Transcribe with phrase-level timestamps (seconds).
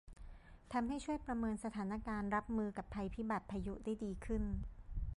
[0.73, 4.43] ทำให้ช่วยประเมินสถานการณ์รับมือกับภัยพิบัติพายุได้ดีขึ้น